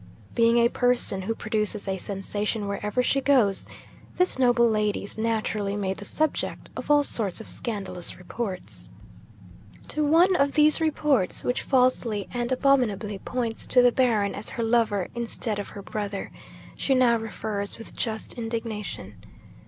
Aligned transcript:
Being 0.33 0.57
a 0.57 0.67
person 0.69 1.21
who 1.21 1.35
produces 1.35 1.87
a 1.87 1.99
sensation 1.99 2.67
wherever 2.67 3.03
she 3.03 3.21
goes, 3.21 3.67
this 4.17 4.39
noble 4.39 4.67
lady 4.67 5.03
is 5.03 5.15
naturally 5.15 5.75
made 5.75 5.97
the 5.97 6.05
subject 6.05 6.71
of 6.75 6.89
all 6.89 7.03
sorts 7.03 7.39
of 7.39 7.47
scandalous 7.47 8.17
reports. 8.17 8.89
To 9.89 10.03
one 10.03 10.35
of 10.37 10.53
these 10.53 10.81
reports 10.81 11.43
(which 11.43 11.61
falsely 11.61 12.27
and 12.33 12.51
abominably 12.51 13.19
points 13.19 13.67
to 13.67 13.83
the 13.83 13.91
Baron 13.91 14.33
as 14.33 14.49
her 14.49 14.63
lover 14.63 15.07
instead 15.13 15.59
of 15.59 15.67
her 15.69 15.83
brother) 15.83 16.31
she 16.75 16.95
now 16.95 17.17
refers 17.17 17.77
with 17.77 17.95
just 17.95 18.33
indignation. 18.33 19.23